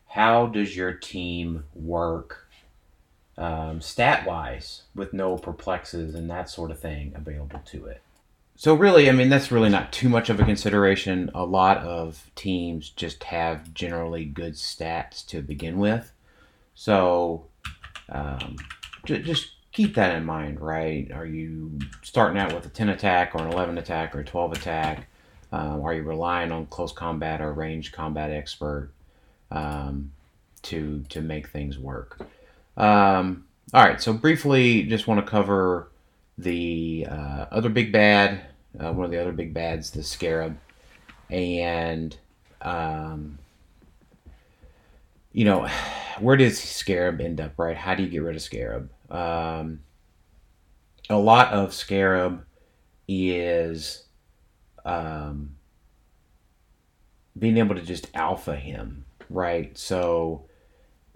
[0.10, 2.48] how does your team work
[3.38, 8.02] um, stat wise with no perplexes and that sort of thing available to it?
[8.56, 11.32] So really, I mean, that's really not too much of a consideration.
[11.34, 16.12] A lot of teams just have generally good stats to begin with,
[16.76, 17.46] so
[18.10, 18.58] um,
[19.06, 21.10] just keep that in mind, right?
[21.14, 24.54] Are you starting out with a 10 attack or an 11 attack or a 12
[24.54, 25.08] attack?
[25.52, 28.92] Um, are you relying on close combat or range combat expert
[29.52, 30.12] um,
[30.64, 32.20] to to make things work?
[32.78, 35.90] Um, all right, so briefly, just want to cover
[36.38, 38.42] the uh, other big bad
[38.78, 40.58] uh, one of the other big bads, the Scarab,
[41.30, 42.16] and
[42.62, 43.40] um,
[45.32, 45.68] you know,
[46.20, 47.54] where does Scarab end up?
[47.58, 47.78] Right?
[47.78, 48.90] How do you get rid of Scarab?
[49.10, 49.80] Um,
[51.10, 52.46] a lot of Scarab
[53.08, 54.04] is
[54.86, 55.56] um,
[57.38, 59.78] being able to just alpha him, right?
[59.78, 60.46] So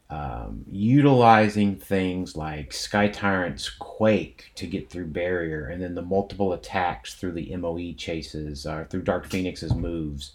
[0.10, 6.54] um, utilizing things like Sky Tyrant's Quake to get through barrier, and then the multiple
[6.54, 10.34] attacks through the MOE chases, or uh, through Dark Phoenix's moves.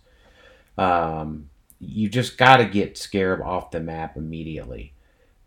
[0.77, 4.95] Um, you just got to get Scarab off the map immediately.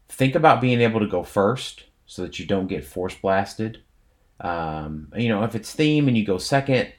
[0.08, 3.82] Think about being able to go first so that you don't get force blasted.
[4.39, 6.91] Um, you know, if it's theme and you go second,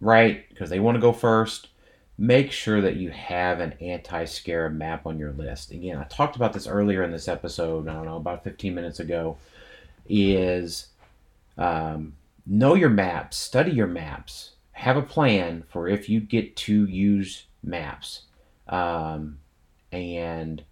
[0.00, 1.68] right, because they want to go first,
[2.16, 5.72] make sure that you have an anti-scarab map on your list.
[5.72, 9.00] Again, I talked about this earlier in this episode, I don't know, about 15 minutes
[9.00, 9.36] ago,
[10.08, 10.88] is
[11.58, 12.14] um,
[12.46, 17.46] know your maps, study your maps, have a plan for if you get to use
[17.62, 18.22] maps,
[18.68, 19.38] um,
[19.90, 20.62] and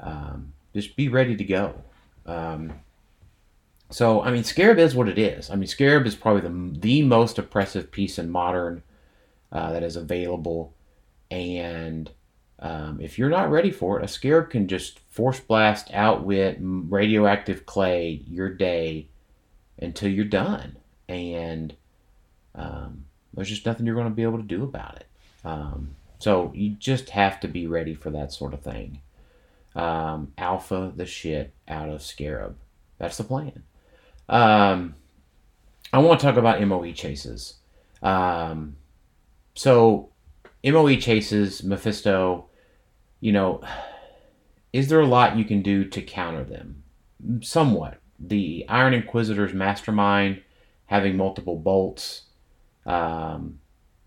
[0.00, 1.74] um, just be ready to go.
[2.24, 2.72] Um,
[3.90, 5.50] so, I mean, Scarab is what it is.
[5.50, 8.82] I mean, Scarab is probably the, the most oppressive piece in modern
[9.52, 10.74] uh, that is available.
[11.30, 12.10] And
[12.58, 17.66] um, if you're not ready for it, a scarab can just force blast, outwit, radioactive
[17.66, 19.08] clay your day
[19.78, 20.76] until you're done.
[21.08, 21.74] And
[22.54, 25.06] um, there's just nothing you're going to be able to do about it.
[25.44, 29.00] Um, so you just have to be ready for that sort of thing.
[29.74, 32.56] Um, alpha the shit out of Scarab.
[32.98, 33.64] That's the plan.
[34.28, 34.94] Um,
[35.92, 37.54] I want to talk about MOE chases.
[38.02, 38.76] Um,
[39.54, 40.10] so,
[40.64, 42.48] MOE chases, Mephisto,
[43.20, 43.62] you know,
[44.72, 46.82] is there a lot you can do to counter them?
[47.42, 47.98] Somewhat.
[48.18, 50.42] The Iron Inquisitor's mastermind,
[50.86, 52.22] having multiple bolts,
[52.86, 53.58] um,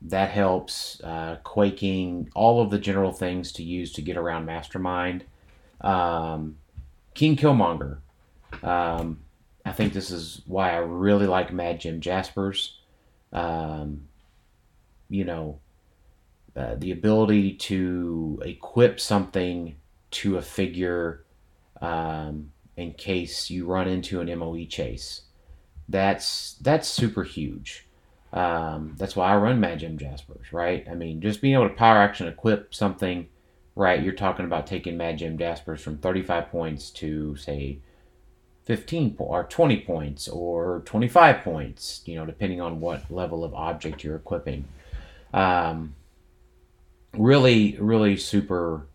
[0.01, 1.01] that helps.
[1.03, 5.25] Uh, quaking, all of the general things to use to get around Mastermind.
[5.81, 6.58] Um,
[7.13, 7.97] King Killmonger.
[8.63, 9.19] Um,
[9.65, 12.77] I think this is why I really like Mad Jim Jaspers.
[13.34, 14.08] Um,
[15.10, 15.60] you know,
[16.56, 19.76] uh, the ability to equip something
[20.12, 21.26] to a figure
[21.82, 25.24] um, in case you run into an MOE chase.
[25.88, 27.86] That's that's super huge.
[28.34, 30.86] Um, that's why I run Mad Jim Jaspers, right?
[30.89, 33.28] I mean, just being able to power action equip something,
[33.76, 34.02] right?
[34.02, 37.80] You're talking about taking Mad Jim Jaspers from 35 points to say
[38.65, 43.54] 15 po- or 20 points or 25 points, you know, depending on what level of
[43.54, 44.65] object you're equipping.
[45.36, 45.95] Um,
[47.13, 48.88] really, really super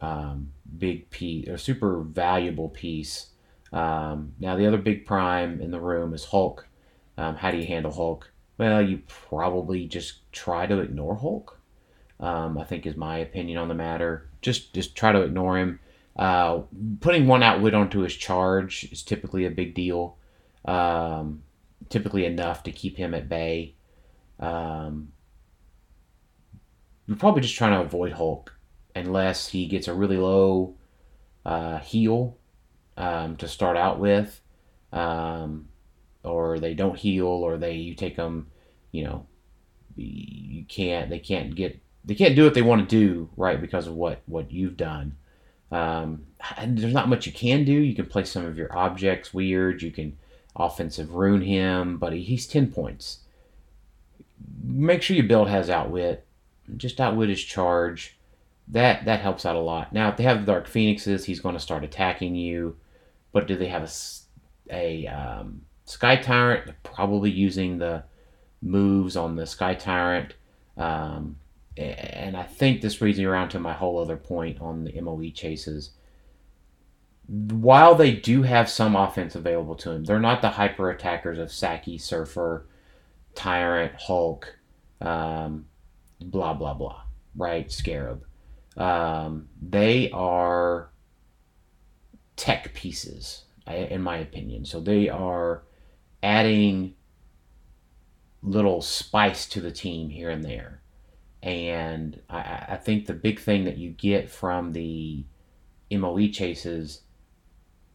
[0.00, 3.28] um, big piece or super valuable piece.
[3.72, 6.66] Um, now, the other big prime in the room is Hulk.
[7.16, 8.30] Um, how do you handle Hulk?
[8.58, 11.58] Well, you probably just try to ignore Hulk.
[12.20, 14.28] Um, I think is my opinion on the matter.
[14.42, 15.80] Just just try to ignore him.
[16.16, 16.62] Uh,
[17.00, 20.16] putting one outwit onto his charge is typically a big deal.
[20.64, 21.42] Um,
[21.88, 23.74] typically enough to keep him at bay.
[24.38, 25.12] Um,
[27.06, 28.54] you're probably just trying to avoid Hulk
[28.94, 30.74] unless he gets a really low
[31.44, 32.36] uh, heal
[32.96, 34.40] um, to start out with,
[34.92, 35.68] um,
[36.22, 38.48] or they don't heal, or they you take them,
[38.92, 39.26] you know,
[39.96, 43.86] you can't they can't get they can't do what they want to do right because
[43.86, 45.16] of what what you've done.
[45.70, 46.26] Um,
[46.66, 47.72] there's not much you can do.
[47.72, 49.82] You can play some of your objects weird.
[49.82, 50.18] You can
[50.54, 53.20] offensive rune him, but he's ten points.
[54.62, 56.26] Make sure your build has outwit.
[56.76, 58.18] Just outwit his charge.
[58.68, 59.92] That that helps out a lot.
[59.92, 62.76] Now, if they have the Dark Phoenixes, he's going to start attacking you.
[63.32, 63.90] But do they have a
[64.70, 66.70] a um, Sky Tyrant?
[66.82, 68.04] Probably using the
[68.60, 70.34] moves on the Sky Tyrant.
[70.76, 71.36] Um,
[71.76, 75.30] and I think this brings me around to my whole other point on the MOE
[75.30, 75.90] chases.
[77.26, 81.52] While they do have some offense available to them, they're not the hyper attackers of
[81.52, 82.66] Saki, Surfer,
[83.34, 84.56] Tyrant, Hulk,
[85.00, 85.66] um,
[86.22, 87.02] blah blah blah,
[87.36, 87.70] right?
[87.70, 88.24] Scarab.
[88.76, 90.90] Um, they are
[92.36, 94.64] tech pieces, in my opinion.
[94.64, 95.62] So they are
[96.22, 96.94] adding
[98.42, 100.82] little spice to the team here and there.
[101.42, 105.24] And I, I think the big thing that you get from the
[105.90, 107.02] MOE chases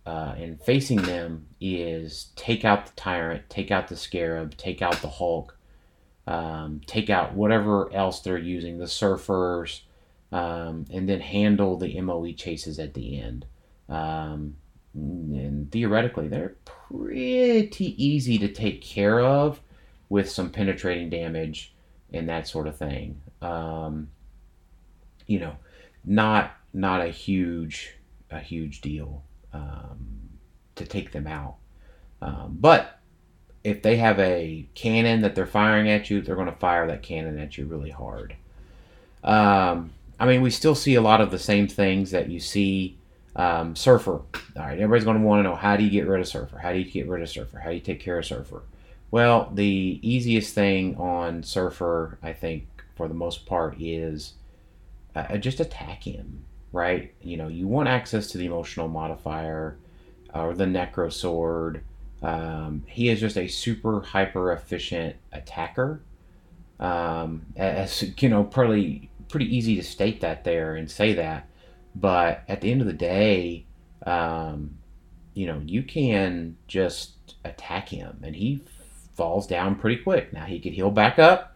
[0.05, 5.01] uh, and facing them is take out the tyrant, take out the scarab, take out
[5.01, 5.56] the Hulk,
[6.27, 9.81] um, take out whatever else they're using, the surfers,
[10.31, 13.45] um, and then handle the MOE chases at the end.
[13.87, 14.57] Um,
[14.93, 19.61] and theoretically, they're pretty easy to take care of
[20.09, 21.73] with some penetrating damage
[22.11, 23.21] and that sort of thing.
[23.41, 24.09] Um,
[25.27, 25.55] you know,
[26.03, 27.93] not not a huge
[28.31, 29.97] a huge deal um,
[30.75, 31.55] to take them out.
[32.21, 32.96] Um, but
[33.67, 37.03] if they have a cannon that they're firing at you, they're going to fire that
[37.03, 38.33] cannon at you really hard.
[39.25, 42.97] Um, I mean, we still see a lot of the same things that you see.
[43.35, 44.13] Um, Surfer.
[44.13, 44.25] All
[44.55, 46.57] right, everybody's going to want to know how do you get rid of Surfer?
[46.57, 47.59] How do you get rid of Surfer?
[47.59, 48.63] How do you take care of Surfer?
[49.11, 54.33] Well, the easiest thing on Surfer, I think, for the most part, is
[55.13, 57.13] uh, just attack him, right?
[57.21, 59.77] You know, you want access to the emotional modifier
[60.33, 61.83] or the Necro Sword.
[62.21, 66.01] Um, he is just a super hyper efficient attacker.
[66.79, 71.49] Um, as you know, probably pretty easy to state that there and say that,
[71.95, 73.65] but at the end of the day,
[74.05, 74.77] um,
[75.33, 78.61] you know, you can just attack him and he
[79.15, 80.31] falls down pretty quick.
[80.33, 81.55] Now he could heal back up,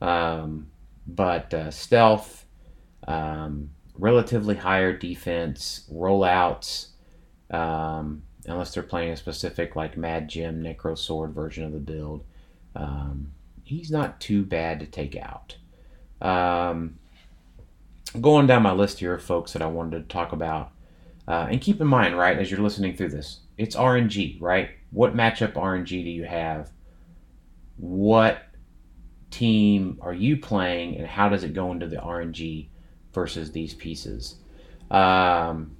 [0.00, 0.68] um,
[1.06, 2.44] but uh, stealth,
[3.06, 6.88] um, relatively higher defense, rollouts,
[7.50, 12.24] um, unless they're playing a specific like Mad Jim Necro Sword version of the build.
[12.74, 13.32] Um,
[13.64, 15.56] he's not too bad to take out.
[16.20, 16.98] Um,
[18.20, 20.72] going down my list here folks that I wanted to talk about.
[21.28, 24.70] Uh, and keep in mind, right, as you're listening through this, it's RNG, right?
[24.90, 26.72] What matchup RNG do you have?
[27.76, 28.42] What
[29.30, 32.68] team are you playing, and how does it go into the RNG
[33.12, 34.36] versus these pieces?
[34.90, 35.76] Um,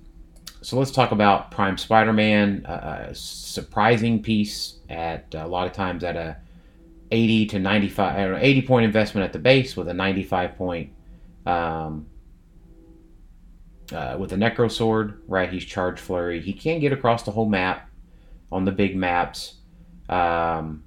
[0.62, 6.16] so let's talk about Prime Spider-Man, a, surprising piece at a lot of times at
[6.16, 6.36] a
[7.10, 10.92] 80 to 95, 80 point investment at the base with a 95 point
[11.46, 12.06] um,
[13.92, 15.50] uh, with a Necro Sword, right?
[15.50, 16.40] He's Charge Flurry.
[16.40, 17.88] He can get across the whole map
[18.52, 19.54] on the big maps
[20.08, 20.84] um,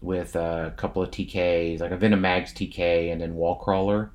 [0.00, 4.12] with a couple of TKs, like a Venom Mags TK and then Wall Crawler,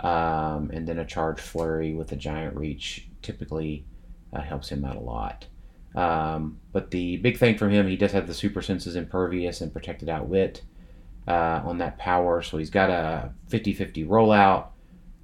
[0.00, 3.84] um, and then a Charge Flurry with a Giant Reach typically
[4.32, 5.46] uh, helps him out a lot.
[5.94, 9.72] Um, but the big thing for him, he does have the Super Senses Impervious and
[9.72, 10.62] Protected Outwit
[11.26, 14.68] uh, on that power, so he's got a 50 50 rollout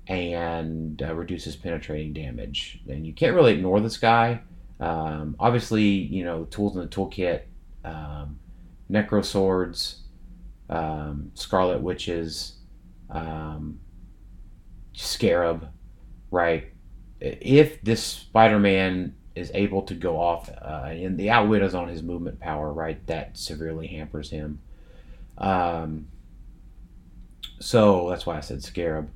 [0.07, 2.81] and uh, reduces penetrating damage.
[2.89, 4.41] And you can't really ignore this guy.
[4.81, 7.43] Um, obviously, you know, tools in the toolkit,
[7.85, 8.39] um,
[8.91, 10.03] Necro Swords,
[10.69, 12.57] um, Scarlet Witches,
[13.11, 13.79] um,
[14.93, 15.69] Scarab,
[16.31, 16.74] right?
[17.21, 21.89] If this Spider Man is able to go off, uh, and the outwit is on
[21.89, 24.61] his movement power, right, that severely hampers him.
[25.39, 26.09] Um,
[27.59, 29.11] so that's why I said Scarab.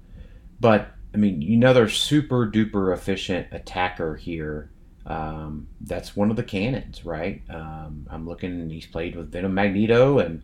[0.60, 4.70] But I mean, another super duper efficient attacker here.
[5.06, 7.42] Um, that's one of the cannons, right?
[7.48, 8.68] Um, I'm looking.
[8.68, 10.42] He's played with Venom Magneto, and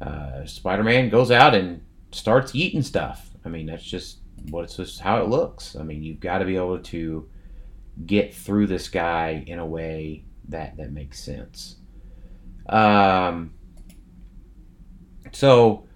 [0.00, 1.82] uh, Spider-Man goes out and
[2.12, 3.30] starts eating stuff.
[3.44, 4.18] I mean, that's just
[4.50, 5.76] what it's just how it looks.
[5.76, 7.28] I mean, you've got to be able to
[8.06, 11.76] get through this guy in a way that that makes sense.
[12.66, 13.54] Um,
[15.32, 15.86] so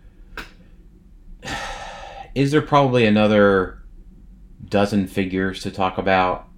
[2.34, 3.82] is there probably another
[4.64, 6.48] dozen figures to talk about?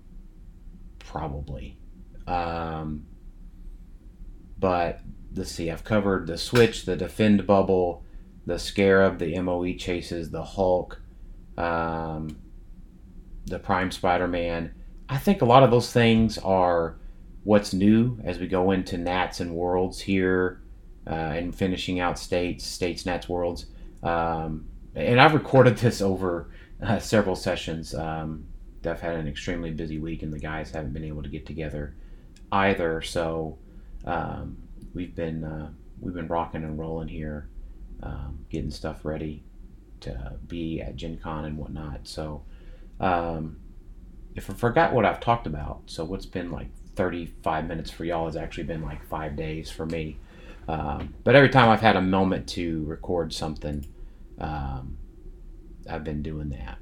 [0.99, 1.79] Probably.
[2.27, 3.07] Um,
[4.59, 5.01] but
[5.35, 8.05] let's see, I've covered the Switch, the Defend Bubble,
[8.47, 11.01] the Scarab, the MOE Chases, the Hulk,
[11.61, 12.37] um,
[13.47, 14.75] the Prime Spider Man.
[15.09, 16.97] I think a lot of those things are
[17.45, 20.63] what's new as we go into Nats and Worlds here
[21.07, 23.67] uh, and finishing out states, states, Nats, Worlds.
[24.03, 26.51] Um, and I've recorded this over
[26.83, 27.95] uh, several sessions.
[27.95, 28.47] Um,
[28.87, 31.95] I've had an extremely busy week, and the guys haven't been able to get together
[32.51, 33.03] either.
[33.03, 33.59] So
[34.07, 34.57] um,
[34.95, 37.51] we've been uh, we've been rocking and rolling here,
[38.03, 39.45] um, getting stuff ready
[40.03, 42.07] to be at Gen Con and whatnot.
[42.09, 42.43] So
[42.99, 43.59] um,
[44.35, 48.27] if I forgot what I've talked about, so what's been like 35 minutes for y'all
[48.27, 50.19] has actually been like five days for me.
[50.69, 53.87] Um, but every time I've had a moment to record something,
[54.39, 54.97] um,
[55.89, 56.79] I've been doing that.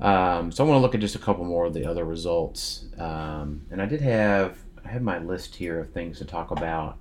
[0.00, 2.86] Um, so I want to look at just a couple more of the other results.
[2.98, 6.96] Um, and I did have I have my list here of things to talk about.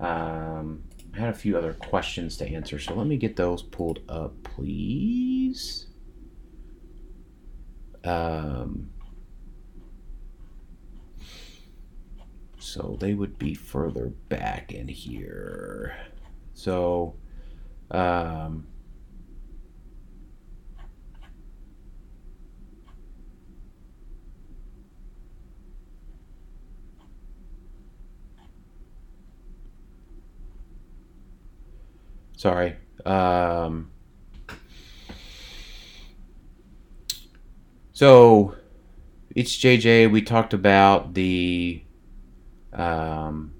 [0.00, 0.82] Um,
[1.14, 4.34] I had a few other questions to answer, so let me get those pulled up,
[4.42, 5.86] please.
[8.04, 8.90] Um,
[12.58, 15.96] so they would be further back in here.
[16.54, 17.16] So,
[17.90, 18.66] um,
[32.40, 32.74] sorry.
[33.04, 33.90] Um,
[37.92, 38.54] so
[39.36, 40.10] it's JJ.
[40.10, 41.82] We talked about the
[42.72, 43.52] um,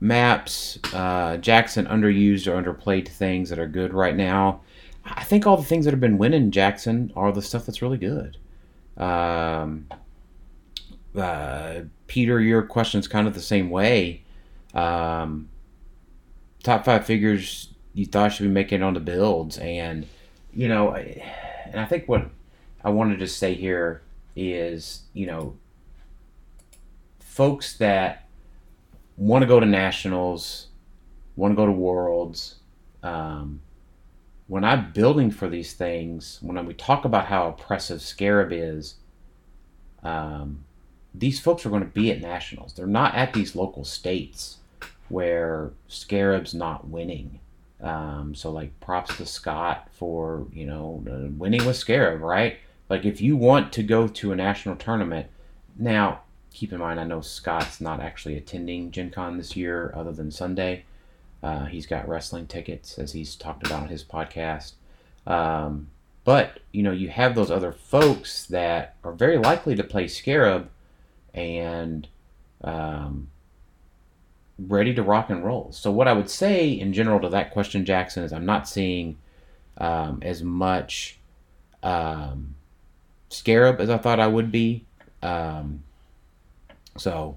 [0.00, 0.78] maps.
[0.92, 4.60] Uh, Jackson underused or underplayed things that are good right now.
[5.06, 7.96] I think all the things that have been winning Jackson are the stuff that's really
[7.96, 8.36] good.
[8.98, 9.88] Um,
[11.16, 14.24] uh, Peter, your question's kind of the same way.
[14.74, 15.48] Um,
[16.64, 20.06] top five figures you thought should be making on the builds, and
[20.52, 22.28] you know, and I think what
[22.82, 24.02] I wanted to say here
[24.34, 25.56] is, you know,
[27.20, 28.28] folks that
[29.16, 30.68] want to go to nationals,
[31.36, 32.56] want to go to worlds.
[33.02, 33.60] Um,
[34.46, 38.96] when I'm building for these things, when we talk about how oppressive Scarab is,
[40.02, 40.64] um,
[41.14, 42.74] these folks are going to be at nationals.
[42.74, 44.58] They're not at these local states
[45.14, 47.38] where Scarab's not winning.
[47.80, 51.04] Um, so like props to Scott for you know
[51.38, 52.56] winning with Scarab, right?
[52.88, 55.28] Like if you want to go to a national tournament,
[55.78, 60.10] now keep in mind I know Scott's not actually attending Gen Con this year, other
[60.10, 60.84] than Sunday.
[61.44, 64.72] Uh, he's got wrestling tickets, as he's talked about on his podcast.
[65.28, 65.90] Um,
[66.24, 70.70] but you know you have those other folks that are very likely to play Scarab,
[71.32, 72.08] and
[72.64, 73.28] um,
[74.58, 75.70] ready to rock and roll.
[75.72, 79.16] So what I would say in general to that question, Jackson, is I'm not seeing
[79.78, 81.18] um, as much
[81.82, 82.54] um,
[83.30, 84.84] scarab as I thought I would be.
[85.22, 85.82] Um,
[86.96, 87.36] So,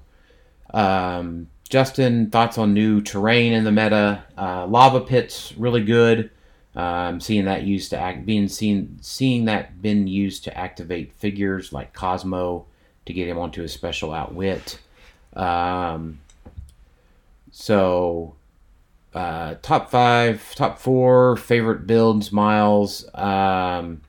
[0.71, 4.23] um, Justin, thoughts on new terrain in the meta?
[4.37, 6.29] Uh, lava pits, really good.
[6.75, 11.73] Um, seeing that used to act, being seen, seeing that been used to activate figures
[11.73, 12.67] like Cosmo
[13.07, 14.79] to get him onto a special outwit.
[15.35, 16.19] Um,
[17.59, 18.35] so,
[19.15, 23.03] uh, top five, top four favorite builds, Miles.
[23.15, 24.01] Um,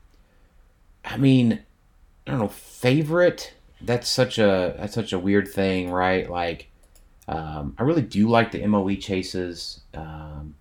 [1.02, 1.60] I mean,
[2.26, 3.54] I don't know, favorite.
[3.80, 6.28] That's such a that's such a weird thing, right?
[6.28, 6.68] Like,
[7.26, 9.80] um, I really do like the MOE chases.
[9.94, 10.54] Um,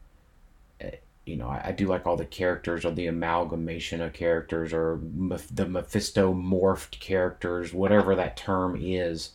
[1.26, 5.02] you know, I, I, do like all the characters or the amalgamation of characters or
[5.52, 9.32] the Mephisto morphed characters, whatever that term is.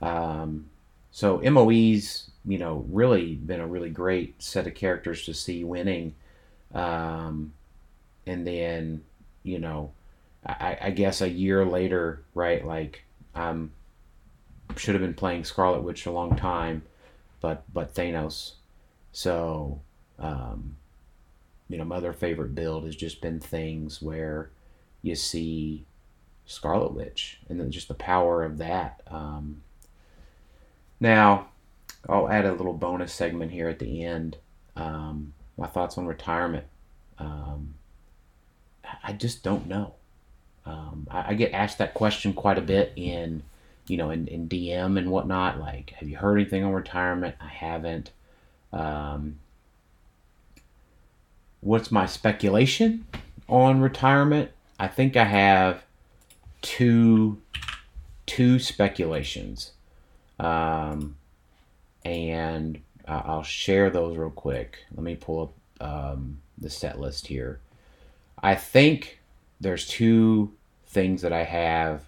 [0.00, 0.70] Um,
[1.10, 6.14] so MOE's, you know, really been a really great set of characters to see winning.
[6.74, 7.52] Um,
[8.26, 9.02] and then,
[9.42, 9.92] you know,
[10.44, 12.64] I, I guess a year later, right?
[12.64, 13.72] Like, um,
[14.76, 16.82] should have been playing Scarlet Witch a long time,
[17.40, 18.52] but but Thanos.
[19.12, 19.80] So,
[20.18, 20.76] um,
[21.68, 24.50] you know, my other favorite build has just been things where
[25.02, 25.84] you see
[26.46, 29.00] Scarlet Witch and then just the power of that.
[29.08, 29.62] Um,
[31.00, 31.48] now,
[32.08, 34.36] I'll add a little bonus segment here at the end.
[34.76, 36.64] Um, my thoughts on retirement.
[37.18, 37.74] Um,
[39.04, 39.94] I just don't know.
[40.66, 43.42] Um, I, I, get asked that question quite a bit in,
[43.88, 45.58] you know, in, in DM and whatnot.
[45.58, 47.34] Like, have you heard anything on retirement?
[47.40, 48.12] I haven't.
[48.72, 49.40] Um,
[51.60, 53.06] what's my speculation
[53.48, 54.50] on retirement?
[54.78, 55.82] I think I have
[56.60, 57.40] two
[58.26, 59.72] two speculations,
[60.38, 61.16] um,
[62.04, 64.78] and I'll share those real quick.
[64.94, 67.60] Let me pull up um, the set list here.
[68.42, 69.20] I think
[69.60, 70.52] there's two
[70.86, 72.04] things that I have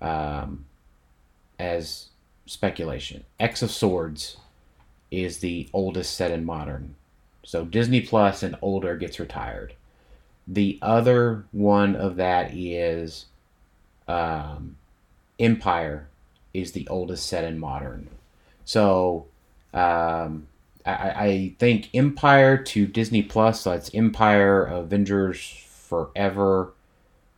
[0.00, 0.64] um,
[1.58, 2.08] as
[2.46, 3.24] speculation.
[3.38, 4.36] X of Swords
[5.10, 6.94] is the oldest set in modern.
[7.44, 9.74] So Disney Plus and older gets retired.
[10.46, 13.26] The other one of that is
[14.08, 14.76] um,
[15.38, 16.08] Empire
[16.54, 18.08] is the oldest set in modern.
[18.72, 19.26] So
[19.74, 20.46] um,
[20.86, 26.72] I, I, think Empire to Disney Plus, so that's Empire, Avengers Forever.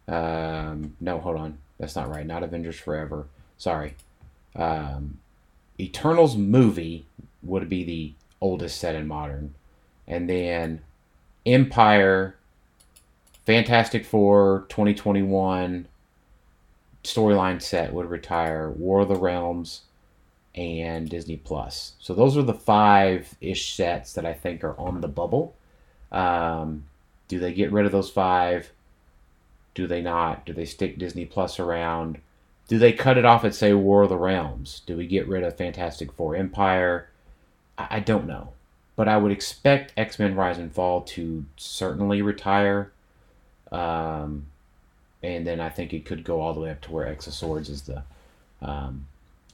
[0.06, 1.58] Um, no, hold on.
[1.80, 2.24] That's not right.
[2.24, 3.26] Not Avengers Forever.
[3.58, 3.96] Sorry.
[4.54, 5.18] Um,
[5.80, 7.04] Eternals movie
[7.42, 9.56] would be the oldest set in modern
[10.06, 10.82] and then
[11.44, 12.36] Empire,
[13.44, 15.88] Fantastic Four, 2021
[17.02, 19.80] storyline set would retire, War of the Realms,
[20.54, 21.94] and Disney Plus.
[21.98, 25.54] So those are the five ish sets that I think are on the bubble.
[26.12, 26.84] Um,
[27.28, 28.72] do they get rid of those five?
[29.74, 30.46] Do they not?
[30.46, 32.20] Do they stick Disney Plus around?
[32.68, 34.82] Do they cut it off at say War of the Realms?
[34.86, 37.08] Do we get rid of Fantastic Four Empire?
[37.76, 38.54] I, I don't know
[38.96, 42.92] but I would expect X Men Rise and Fall to certainly retire.
[43.72, 44.46] Um,
[45.22, 47.34] and then I think it could go all the way up to where X of
[47.34, 48.04] Swords is the
[48.62, 49.06] um,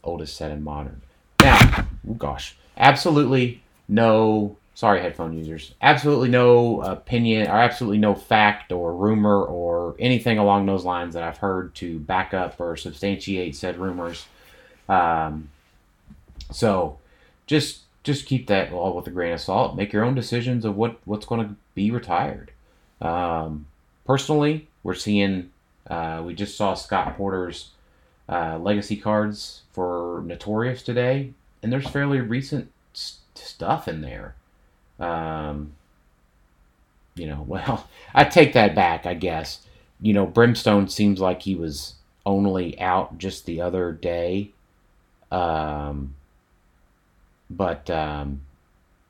[0.03, 1.03] oldest set in modern.
[1.43, 4.57] Now, oh gosh, absolutely no.
[4.75, 5.75] Sorry, headphone users.
[5.83, 11.23] Absolutely no opinion, or absolutely no fact, or rumor, or anything along those lines that
[11.23, 14.27] I've heard to back up or substantiate said rumors.
[14.89, 15.51] Um,
[16.51, 16.99] so,
[17.47, 19.77] just just keep that all with a grain of salt.
[19.77, 22.53] Make your own decisions of what what's going to be retired.
[23.01, 23.67] Um,
[24.07, 25.51] personally, we're seeing.
[25.89, 27.71] Uh, we just saw Scott Porter's
[28.31, 34.37] uh, legacy cards for Notorious today, and there's fairly recent st- stuff in there.
[35.01, 35.73] Um,
[37.17, 39.05] you know, well, I take that back.
[39.05, 39.67] I guess
[40.01, 44.51] you know Brimstone seems like he was only out just the other day.
[45.33, 46.15] Um,
[47.51, 48.43] but um,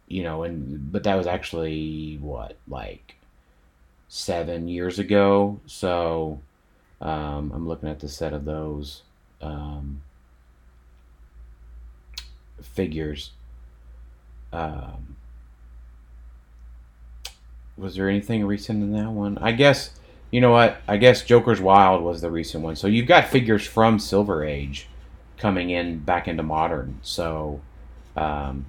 [0.08, 3.16] you know, and but that was actually what like
[4.08, 5.60] seven years ago.
[5.66, 6.40] So
[7.00, 9.02] um, I'm looking at the set of those
[9.40, 10.02] um,
[12.62, 13.30] figures.
[14.52, 15.16] Um,
[17.76, 19.38] was there anything recent in that one?
[19.38, 19.90] I guess
[20.30, 20.80] you know what?
[20.86, 22.76] I guess Joker's Wild was the recent one.
[22.76, 24.86] So you've got figures from Silver Age
[25.38, 26.98] coming in back into modern.
[27.02, 27.60] So
[28.16, 28.66] um,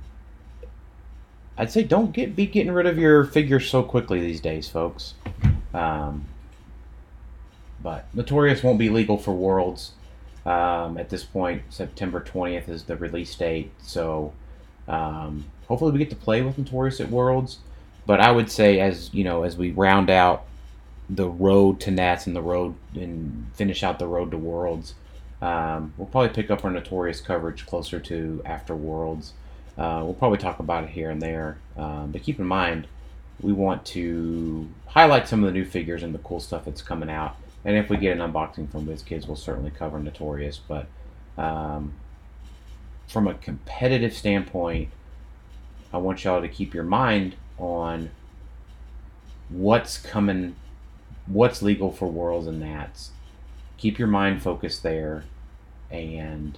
[1.58, 5.14] I'd say don't get be getting rid of your figures so quickly these days, folks.
[5.74, 6.26] Um,
[7.84, 9.92] but Notorious won't be legal for Worlds
[10.46, 11.64] um, at this point.
[11.70, 14.34] September 20th is the release date, so
[14.88, 17.60] um, hopefully we get to play with Notorious at Worlds.
[18.06, 20.46] But I would say, as you know, as we round out
[21.10, 24.96] the road to Nats and the road and finish out the road to Worlds,
[25.42, 29.34] Um, we'll probably pick up our Notorious coverage closer to After Worlds.
[29.78, 31.58] Uh, we'll probably talk about it here and there.
[31.76, 32.88] Um, but keep in mind,
[33.42, 37.10] we want to highlight some of the new figures and the cool stuff that's coming
[37.10, 37.36] out.
[37.64, 40.59] And if we get an unboxing from WizKids, we'll certainly cover Notorious.
[40.59, 40.88] But
[41.38, 41.93] um,
[43.07, 44.89] from a competitive standpoint,
[45.93, 48.09] I want y'all to keep your mind on
[49.49, 50.55] what's coming,
[51.28, 53.12] what's legal for Worlds and Nats.
[53.78, 55.26] Keep your mind focused there.
[55.91, 56.57] And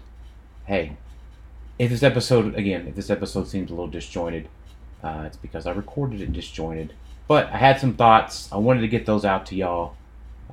[0.66, 0.98] hey,
[1.80, 4.48] if this episode, again, if this episode seems a little disjointed,
[5.04, 6.94] uh, it's because I recorded it disjointed.
[7.28, 8.50] But I had some thoughts.
[8.52, 9.96] I wanted to get those out to y'all.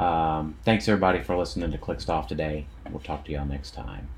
[0.01, 2.64] Um, thanks everybody for listening to Clixed Off today.
[2.88, 4.09] We'll talk to y'all next time.